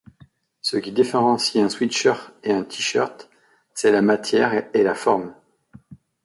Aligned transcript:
Ce 0.61 0.77
qui 0.77 0.91
différencie 0.93 1.61
un 1.63 1.69
sweat-shirt 1.69 2.33
et 2.43 2.51
un 2.53 2.63
tee-shirt, 2.63 3.29
c'est 3.75 3.91
la 3.91 4.01
matière 4.01 4.65
et 4.73 4.81
la 4.81 4.95
forme. 4.95 5.35